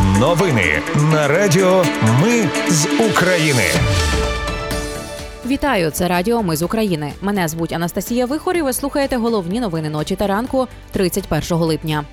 Новини 0.00 0.82
на 1.12 1.28
Радіо 1.28 1.84
Ми 2.22 2.48
з 2.68 2.86
України. 3.10 3.62
Вітаю, 5.46 5.90
це 5.90 6.08
Радіо 6.08 6.42
Ми 6.42 6.56
з 6.56 6.62
України. 6.62 7.12
Мене 7.20 7.48
звуть 7.48 7.72
Анастасія 7.72 8.26
Вихор 8.26 8.56
і 8.56 8.62
Ви 8.62 8.72
слухаєте 8.72 9.16
головні 9.16 9.60
новини 9.60 9.90
ночі 9.90 10.16
та 10.16 10.26
ранку 10.26 10.68
31 10.92 11.58
липня. 11.58 12.04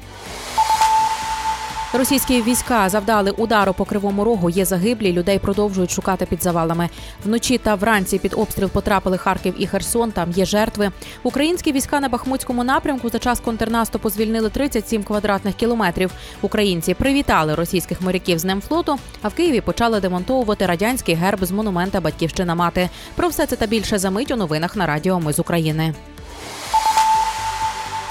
Російські 1.94 2.42
війська 2.42 2.90
завдали 2.90 3.32
удару 3.32 3.74
по 3.74 3.86
кривому 3.86 4.24
рогу. 4.24 4.50
Є 4.50 4.66
загиблі. 4.66 5.14
Людей 5.14 5.40
продовжують 5.40 5.92
шукати 5.92 6.26
під 6.26 6.44
завалами. 6.44 6.90
Вночі 7.26 7.58
та 7.58 7.76
вранці 7.76 8.20
під 8.20 8.34
обстріл 8.34 8.70
потрапили 8.70 9.18
Харків 9.18 9.54
і 9.58 9.68
Херсон. 9.68 10.12
Там 10.12 10.32
є 10.32 10.46
жертви. 10.46 10.92
Українські 11.24 11.72
війська 11.72 12.00
на 12.00 12.10
Бахмутському 12.10 12.64
напрямку 12.64 13.10
за 13.10 13.20
час 13.20 13.40
контрнаступу 13.40 14.10
звільнили 14.10 14.50
37 14.50 15.04
квадратних 15.04 15.56
кілометрів. 15.56 16.12
Українці 16.42 16.94
привітали 16.94 17.56
російських 17.56 18.02
моряків 18.02 18.40
з 18.40 18.44
Днем 18.44 18.62
флоту. 18.62 19.00
А 19.22 19.28
в 19.28 19.34
Києві 19.34 19.62
почали 19.62 20.00
демонтовувати 20.00 20.66
радянський 20.66 21.16
герб 21.16 21.46
з 21.46 21.52
монумента 21.52 22.02
Батьківщина 22.02 22.56
мати. 22.56 22.90
Про 23.16 23.28
все 23.28 23.46
це 23.46 23.56
та 23.56 23.68
більше 23.68 23.98
за 23.98 24.10
мить 24.10 24.32
у 24.32 24.36
новинах 24.36 24.76
на 24.76 24.86
Радіо 24.86 25.20
Ми 25.20 25.34
з 25.34 25.40
України. 25.40 25.94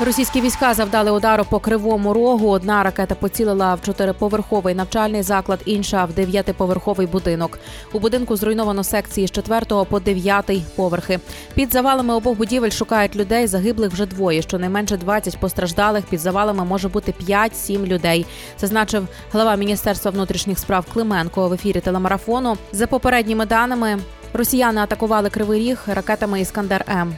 Російські 0.01 0.41
війська 0.41 0.75
завдали 0.75 1.11
удару 1.11 1.45
по 1.45 1.59
кривому 1.59 2.15
рогу. 2.15 2.49
Одна 2.49 2.83
ракета 2.83 3.15
поцілила 3.15 3.75
в 3.75 3.83
чотириповерховий 3.83 4.75
навчальний 4.75 5.23
заклад, 5.23 5.61
інша 5.65 6.05
в 6.05 6.13
дев'ятиповерховий 6.13 7.07
будинок. 7.07 7.59
У 7.93 7.99
будинку 7.99 8.37
зруйновано 8.37 8.85
секції 8.85 9.27
з 9.27 9.31
четвертого 9.31 9.85
по 9.85 10.01
дев'ятий 10.01 10.65
поверхи. 10.77 11.19
Під 11.55 11.73
завалами 11.73 12.15
обох 12.15 12.37
будівель 12.37 12.71
шукають 12.71 13.17
людей. 13.17 13.47
Загиблих 13.47 13.93
вже 13.93 14.07
двоє. 14.07 14.43
Щонайменше 14.43 14.97
20 14.97 15.41
постраждалих. 15.41 16.05
Під 16.05 16.21
завалами 16.21 16.65
може 16.65 16.89
бути 16.89 17.15
5-7 17.29 17.87
людей. 17.87 18.27
Зазначив 18.59 19.09
глава 19.33 19.57
міністерства 19.57 20.11
внутрішніх 20.11 20.59
справ 20.59 20.87
Клименко 20.93 21.49
в 21.49 21.53
ефірі 21.53 21.81
телемарафону. 21.81 22.57
За 22.73 22.87
попередніми 22.87 23.47
даними, 23.47 23.99
росіяни 24.33 24.81
атакували 24.81 25.31
кривий 25.31 25.61
ріг 25.61 25.79
ракетами 25.87 26.41
Іскандер 26.41 26.85
М. 26.89 27.15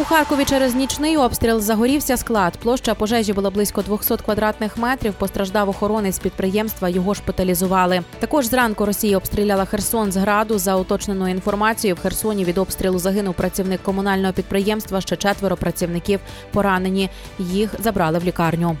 У 0.00 0.04
Харкові 0.04 0.44
через 0.44 0.74
нічний 0.74 1.16
обстріл 1.16 1.60
загорівся 1.60 2.16
склад. 2.16 2.56
Площа 2.56 2.94
пожежі 2.94 3.32
була 3.32 3.50
близько 3.50 3.82
200 3.82 4.16
квадратних 4.16 4.76
метрів. 4.76 5.14
Постраждав 5.14 5.68
охоронець 5.68 6.18
підприємства. 6.18 6.88
Його 6.88 7.14
шпиталізували. 7.14 8.02
Також 8.18 8.46
зранку 8.46 8.86
Росія 8.86 9.16
обстріляла 9.16 9.64
Херсон 9.64 10.12
з 10.12 10.16
граду. 10.16 10.58
За 10.58 10.76
уточненою 10.76 11.34
інформацією, 11.34 11.94
в 11.94 12.00
Херсоні 12.00 12.44
від 12.44 12.58
обстрілу 12.58 12.98
загинув 12.98 13.34
працівник 13.34 13.82
комунального 13.82 14.32
підприємства. 14.32 15.00
Ще 15.00 15.16
четверо 15.16 15.56
працівників 15.56 16.20
поранені. 16.52 17.10
Їх 17.38 17.70
забрали 17.78 18.18
в 18.18 18.24
лікарню. 18.24 18.76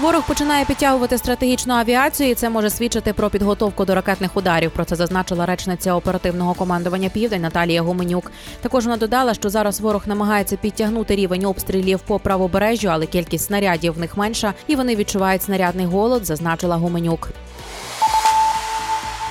Ворог 0.00 0.26
починає 0.26 0.64
підтягувати 0.64 1.18
стратегічну 1.18 1.74
авіацію. 1.74 2.30
і 2.30 2.34
Це 2.34 2.50
може 2.50 2.70
свідчити 2.70 3.12
про 3.12 3.30
підготовку 3.30 3.84
до 3.84 3.94
ракетних 3.94 4.36
ударів. 4.36 4.70
Про 4.70 4.84
це 4.84 4.96
зазначила 4.96 5.46
речниця 5.46 5.94
оперативного 5.94 6.54
командування 6.54 7.08
Південь 7.08 7.42
Наталія 7.42 7.82
Гуменюк. 7.82 8.32
Також 8.60 8.84
вона 8.84 8.96
додала, 8.96 9.34
що 9.34 9.50
зараз 9.50 9.80
ворог 9.80 10.02
намагається 10.06 10.56
підтягнути 10.56 11.16
рівень 11.16 11.44
обстрілів 11.44 12.00
по 12.00 12.18
правобережжю, 12.18 12.88
але 12.88 13.06
кількість 13.06 13.46
снарядів 13.46 13.94
в 13.94 13.98
них 13.98 14.16
менша, 14.16 14.54
і 14.66 14.76
вони 14.76 14.96
відчувають 14.96 15.42
снарядний 15.42 15.86
голод. 15.86 16.26
Зазначила 16.26 16.76
Гуменюк. 16.76 17.28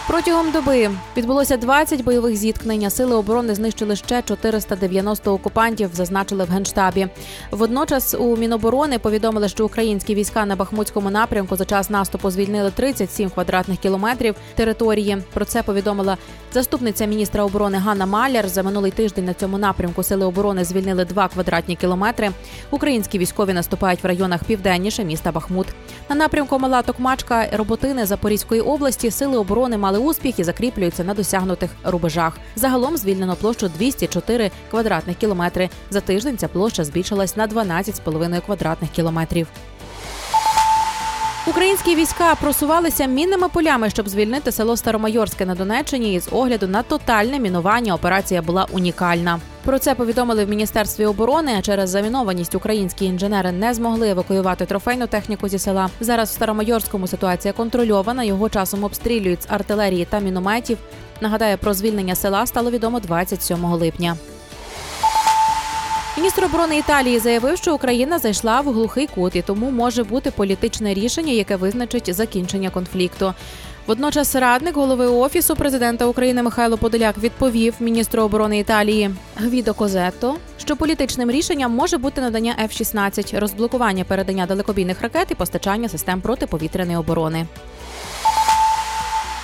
Протягом 0.09 0.51
доби 0.51 0.89
відбулося 1.17 1.57
20 1.57 2.03
бойових 2.03 2.35
зіткнень. 2.35 2.89
Сили 2.89 3.15
оборони 3.15 3.55
знищили 3.55 3.95
ще 3.95 4.21
490 4.21 5.33
окупантів. 5.33 5.89
Зазначили 5.93 6.43
в 6.43 6.49
генштабі. 6.49 7.07
Водночас 7.51 8.15
у 8.19 8.37
Міноборони 8.37 8.99
повідомили, 8.99 9.49
що 9.49 9.65
українські 9.65 10.15
війська 10.15 10.45
на 10.45 10.55
Бахмутському 10.55 11.09
напрямку 11.09 11.55
за 11.55 11.65
час 11.65 11.89
наступу 11.89 12.31
звільнили 12.31 12.71
37 12.71 13.29
квадратних 13.29 13.79
кілометрів 13.79 14.35
території. 14.55 15.17
Про 15.33 15.45
це 15.45 15.63
повідомила 15.63 16.17
заступниця 16.53 17.05
міністра 17.05 17.43
оборони 17.43 17.77
Ганна 17.77 18.05
Маляр. 18.05 18.47
За 18.47 18.63
минулий 18.63 18.91
тиждень 18.91 19.25
на 19.25 19.33
цьому 19.33 19.57
напрямку 19.57 20.03
сили 20.03 20.25
оборони 20.25 20.63
звільнили 20.63 21.05
2 21.05 21.27
квадратні 21.27 21.75
кілометри. 21.75 22.31
Українські 22.71 23.19
військові 23.19 23.53
наступають 23.53 24.03
в 24.03 24.07
районах 24.07 24.43
південніше 24.43 25.03
міста 25.03 25.31
Бахмут. 25.31 25.67
На 26.09 26.15
напрямку 26.15 26.59
Мала 26.59 26.81
Токмачка 26.81 27.47
Роботини 27.53 28.05
Запорізької 28.05 28.61
області 28.61 29.11
сили 29.11 29.37
оборони 29.37 29.77
мали 29.77 29.98
успіх 29.99 30.39
і 30.39 30.43
закріплюються 30.43 31.03
на 31.03 31.13
досягнутих 31.13 31.71
рубежах. 31.83 32.37
Загалом 32.55 32.97
звільнено 32.97 33.35
площу 33.35 33.71
204 33.77 34.51
квадратних 34.71 35.17
кілометри. 35.17 35.69
За 35.89 36.01
тиждень 36.01 36.37
ця 36.37 36.47
площа 36.47 36.83
збільшилась 36.83 37.37
на 37.37 37.47
12,5 37.47 38.45
квадратних 38.45 38.91
кілометрів. 38.91 39.47
Українські 41.47 41.95
війська 41.95 42.35
просувалися 42.35 43.05
мінними 43.05 43.49
полями, 43.49 43.89
щоб 43.89 44.09
звільнити 44.09 44.51
село 44.51 44.77
Старомайорське 44.77 45.45
на 45.45 45.55
Донеччині. 45.55 46.13
І 46.13 46.19
з 46.19 46.27
огляду 46.31 46.67
на 46.67 46.83
тотальне 46.83 47.39
мінування 47.39 47.93
операція 47.93 48.41
була 48.41 48.67
унікальна. 48.71 49.39
Про 49.65 49.79
це 49.79 49.95
повідомили 49.95 50.45
в 50.45 50.49
міністерстві 50.49 51.05
оборони. 51.05 51.55
а 51.57 51.61
Через 51.61 51.89
замінованість 51.89 52.55
українські 52.55 53.05
інженери 53.05 53.51
не 53.51 53.73
змогли 53.73 54.09
евакуювати 54.09 54.65
трофейну 54.65 55.07
техніку 55.07 55.47
зі 55.47 55.59
села. 55.59 55.89
Зараз 55.99 56.29
в 56.29 56.33
Старомайорському 56.33 57.07
ситуація 57.07 57.53
контрольована. 57.53 58.23
Його 58.23 58.49
часом 58.49 58.83
обстрілюють 58.83 59.43
з 59.43 59.47
артилерії 59.49 60.05
та 60.05 60.19
мінометів. 60.19 60.77
Нагадаю, 61.21 61.57
про 61.57 61.73
звільнення 61.73 62.15
села 62.15 62.45
стало 62.45 62.71
відомо 62.71 62.99
27 62.99 63.65
липня. 63.65 64.17
Міністр 66.17 66.45
оборони 66.45 66.77
Італії 66.77 67.19
заявив, 67.19 67.57
що 67.57 67.75
Україна 67.75 68.19
зайшла 68.19 68.61
в 68.61 68.73
глухий 68.73 69.07
кут 69.07 69.35
і 69.35 69.41
тому 69.41 69.71
може 69.71 70.03
бути 70.03 70.31
політичне 70.31 70.93
рішення, 70.93 71.33
яке 71.33 71.55
визначить 71.55 72.15
закінчення 72.15 72.69
конфлікту. 72.69 73.33
Водночас 73.89 74.35
радник 74.35 74.75
голови 74.75 75.07
офісу 75.07 75.55
президента 75.55 76.05
України 76.05 76.43
Михайло 76.43 76.77
Подоляк 76.77 77.17
відповів 77.17 77.73
міністру 77.79 78.23
оборони 78.23 78.59
Італії 78.59 79.11
Гвідо 79.35 79.73
Козетто, 79.73 80.35
що 80.57 80.75
політичним 80.75 81.31
рішенням 81.31 81.71
може 81.71 81.97
бути 81.97 82.21
надання 82.21 82.55
F-16, 82.63 83.39
розблокування 83.39 84.03
передання 84.03 84.45
далекобійних 84.45 85.01
ракет 85.01 85.27
і 85.31 85.35
постачання 85.35 85.89
систем 85.89 86.21
протиповітряної 86.21 86.97
оборони. 86.97 87.45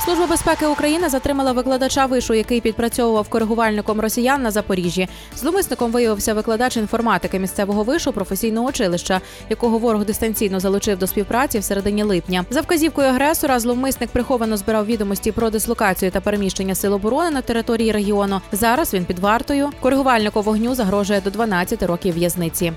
Служба 0.05 0.27
безпеки 0.27 0.65
України 0.65 1.09
затримала 1.09 1.51
викладача 1.51 2.05
вишу, 2.05 2.33
який 2.33 2.61
підпрацьовував 2.61 3.29
коригувальником 3.29 3.99
росіян 4.01 4.41
на 4.41 4.51
Запоріжжі. 4.51 5.07
Зловмисником 5.37 5.91
виявився 5.91 6.33
викладач 6.33 6.77
інформатики 6.77 7.39
місцевого 7.39 7.83
вишу 7.83 8.11
професійного 8.11 8.67
училища, 8.67 9.21
якого 9.49 9.77
ворог 9.77 10.05
дистанційно 10.05 10.59
залучив 10.59 10.97
до 10.97 11.07
співпраці 11.07 11.59
в 11.59 11.63
середині 11.63 12.03
липня. 12.03 12.45
За 12.49 12.61
вказівкою 12.61 13.07
агресора 13.07 13.59
зловмисник 13.59 14.09
приховано 14.09 14.57
збирав 14.57 14.85
відомості 14.85 15.31
про 15.31 15.49
дислокацію 15.49 16.11
та 16.11 16.21
переміщення 16.21 16.75
сил 16.75 16.93
оборони 16.93 17.31
на 17.31 17.41
території 17.41 17.91
регіону. 17.91 18.41
Зараз 18.51 18.93
він 18.93 19.05
під 19.05 19.19
вартою. 19.19 19.69
Коригувальнику 19.79 20.41
вогню 20.41 20.75
загрожує 20.75 21.21
до 21.21 21.29
12 21.29 21.83
років 21.83 22.13
в'язниці. 22.13 22.73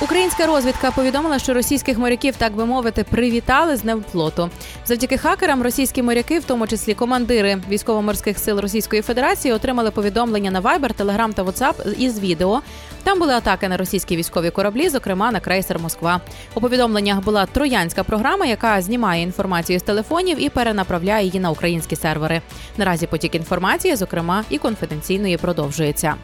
Українська 0.00 0.46
розвідка 0.46 0.90
повідомила, 0.90 1.38
що 1.38 1.54
російських 1.54 1.98
моряків, 1.98 2.36
так 2.36 2.52
би 2.52 2.66
мовити, 2.66 3.04
привітали 3.04 3.76
з 3.76 3.82
Днем 3.82 4.04
флоту. 4.12 4.50
Завдяки 4.86 5.18
хакерам 5.18 5.62
російські 5.62 6.02
моряки, 6.02 6.38
в 6.38 6.44
тому 6.44 6.66
числі 6.66 6.94
командири 6.94 7.62
військово-морських 7.68 8.38
сил 8.38 8.58
Російської 8.58 9.02
Федерації, 9.02 9.54
отримали 9.54 9.90
повідомлення 9.90 10.50
на 10.50 10.60
Viber, 10.60 10.94
Telegram 10.94 11.32
та 11.32 11.42
WhatsApp 11.42 11.94
із 11.98 12.18
відео. 12.20 12.62
Там 13.02 13.18
були 13.18 13.32
атаки 13.32 13.68
на 13.68 13.76
російські 13.76 14.16
військові 14.16 14.50
кораблі, 14.50 14.88
зокрема 14.88 15.32
на 15.32 15.40
крейсер 15.40 15.78
Москва. 15.78 16.20
У 16.54 16.60
повідомленнях 16.60 17.24
була 17.24 17.46
троянська 17.46 18.04
програма, 18.04 18.46
яка 18.46 18.82
знімає 18.82 19.22
інформацію 19.22 19.78
з 19.78 19.82
телефонів 19.82 20.42
і 20.42 20.48
перенаправляє 20.48 21.26
її 21.26 21.40
на 21.40 21.50
українські 21.50 21.96
сервери. 21.96 22.40
Наразі 22.76 23.06
потік 23.06 23.34
інформації, 23.34 23.96
зокрема 23.96 24.44
і 24.50 24.58
конфіденційної, 24.58 25.36
продовжується. 25.36 26.14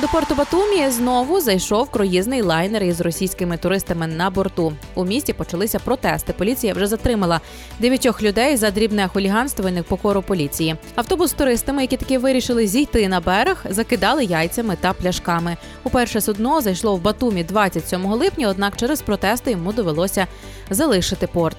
До 0.00 0.08
порту 0.08 0.34
Батумі 0.34 0.90
знову 0.90 1.40
зайшов 1.40 1.90
круїзний 1.90 2.42
лайнер 2.42 2.82
із 2.82 3.00
російськими 3.00 3.56
туристами 3.56 4.06
на 4.06 4.30
борту. 4.30 4.72
У 4.94 5.04
місті 5.04 5.32
почалися 5.32 5.78
протести. 5.78 6.32
Поліція 6.32 6.74
вже 6.74 6.86
затримала 6.86 7.40
дев'ятьох 7.78 8.22
людей 8.22 8.56
за 8.56 8.70
дрібне 8.70 9.08
хуліганство 9.08 9.68
і 9.68 9.72
непокору 9.72 10.22
поліції. 10.22 10.76
Автобус 10.94 11.30
з 11.30 11.32
туристами, 11.32 11.82
які 11.82 11.96
таки 11.96 12.18
вирішили 12.18 12.66
зійти 12.66 13.08
на 13.08 13.20
берег, 13.20 13.64
закидали 13.70 14.24
яйцями 14.24 14.76
та 14.80 14.92
пляшками. 14.92 15.56
Уперше 15.84 16.20
судно 16.20 16.60
зайшло 16.60 16.96
в 16.96 17.00
Батумі 17.00 17.44
27 17.44 18.06
липня. 18.06 18.48
Однак 18.48 18.76
через 18.76 19.02
протести 19.02 19.50
йому 19.50 19.72
довелося 19.72 20.26
залишити 20.70 21.26
порт. 21.26 21.56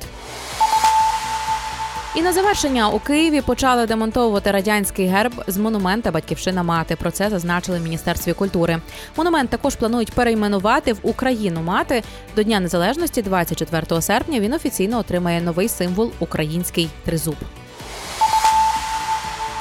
І 2.15 2.21
на 2.21 2.33
завершення 2.33 2.89
у 2.89 2.99
Києві 2.99 3.41
почали 3.41 3.85
демонтовувати 3.85 4.51
радянський 4.51 5.07
герб 5.07 5.33
з 5.47 5.57
монумента 5.57 6.11
Батьківщина 6.11 6.63
мати. 6.63 6.95
Про 6.95 7.11
це 7.11 7.29
зазначили 7.29 7.79
в 7.79 7.81
міністерстві 7.81 8.33
культури. 8.33 8.81
Монумент 9.17 9.49
також 9.49 9.75
планують 9.75 10.11
перейменувати 10.11 10.93
в 10.93 10.97
Україну 11.01 11.61
мати 11.61 12.03
до 12.35 12.43
Дня 12.43 12.59
Незалежності, 12.59 13.21
24 13.21 14.01
серпня. 14.01 14.39
Він 14.39 14.53
офіційно 14.53 14.99
отримає 14.99 15.41
новий 15.41 15.69
символ 15.69 16.11
український 16.19 16.89
тризуб. 17.05 17.35